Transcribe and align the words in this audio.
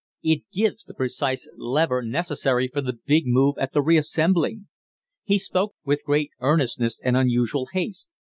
It 0.23 0.49
gives 0.51 0.83
the 0.83 0.95
precise 0.95 1.47
lever 1.57 2.01
necessary 2.01 2.67
for 2.67 2.81
the 2.81 2.97
big 3.05 3.27
move 3.27 3.59
at 3.59 3.71
the 3.71 3.83
reassembling." 3.83 4.67
He 5.25 5.37
spoke 5.37 5.75
with 5.85 6.01
great 6.05 6.31
earnestness 6.39 6.99
and 7.03 7.15
unusual 7.15 7.67
haste. 7.73 8.09